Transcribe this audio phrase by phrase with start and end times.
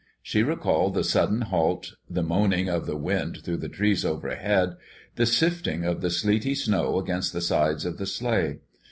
[0.23, 4.73] She recalled the sudden halt, the moaning of the wind through the trees overhead,
[5.13, 8.61] the sifting of the sleety snow against the sides of the sleigh.